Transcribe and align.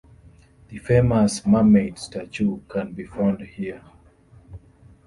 The 0.69 0.79
famous 0.79 1.45
mermaid 1.45 1.99
statue 1.99 2.61
can 2.67 2.93
be 2.93 3.05
found 3.05 3.39
here. 3.41 3.83